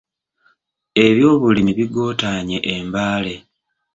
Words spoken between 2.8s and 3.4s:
Mbale.